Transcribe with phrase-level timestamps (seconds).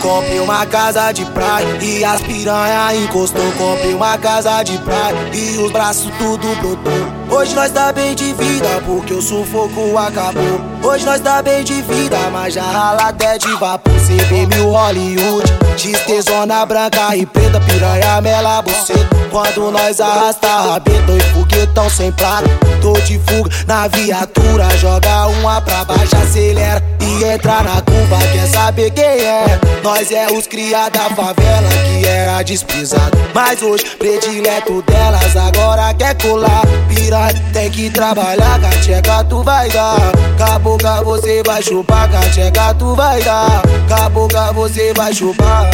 [0.00, 3.52] Comprei uma casa de praia e as piranha encostou.
[3.52, 7.19] Comprei uma casa de praia e os braços tudo brotou.
[7.40, 10.60] Hoje nós tá bem de vida porque o sufoco acabou.
[10.82, 13.94] Hoje nós tá bem de vida, mas já rala até de vapor.
[14.28, 19.08] Vê mil Hollywood, XT zona branca e preta, piranha mela buceta.
[19.30, 22.46] Quando nós arrasta rabeta e foguetão sem prata.
[22.82, 28.18] Tô de fuga na viatura, joga uma pra baixo, acelera e entra na curva.
[28.32, 29.58] Quer saber quem é?
[29.82, 31.68] Nós é os cria da favela
[32.10, 33.16] era desprezado.
[33.34, 36.62] Mas hoje, predileto delas, agora quer colar.
[36.88, 40.12] Piranha tem que trabalhar, cacheca tu vai dar.
[40.36, 43.62] Caboca você vai chupar, cacheca tu vai dar.
[43.88, 45.70] Caboca você vai chupar.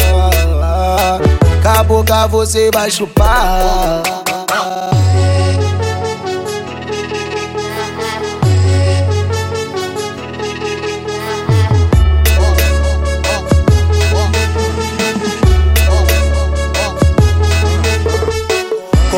[1.63, 4.16] Caboca você vai chupar.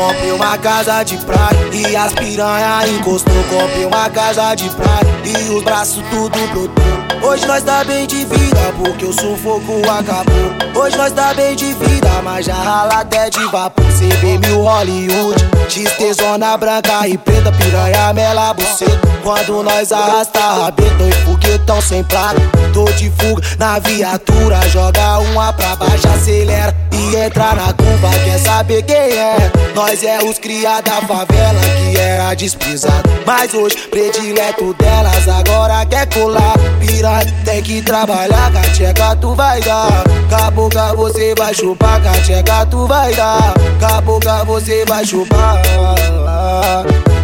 [0.00, 3.34] Comprei uma casa de praia e as piranha encostou.
[3.50, 7.09] Comprei uma casa de praia e os braços tudo brotou.
[7.22, 10.82] Hoje nós tá bem de vida porque o sufoco acabou.
[10.82, 13.84] Hoje nós tá bem de vida, mas já rala até de vapor.
[14.20, 19.00] Vê mil Hollywood, XT zona branca e preta, piranha mela buceta.
[19.22, 22.40] Quando nós arrasta rabeta e foguetão sem prata.
[22.72, 28.10] Tô de fuga na viatura, joga uma pra baixo, acelera e entra na curva.
[28.24, 29.52] Quer saber quem é?
[29.74, 33.08] Nós é os cria da favela que era desprezado.
[33.26, 36.54] Mas hoje, predileto delas, agora quer colar.
[36.80, 37.09] Piranha
[37.44, 40.04] tem que trabalhar, cacheca tu vai dar.
[40.28, 43.54] Caboca você vai chupar, cacheca tu vai dar.
[43.80, 45.62] Caboca você vai chupar.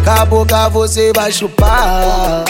[0.03, 2.46] Caboca você vai chupar.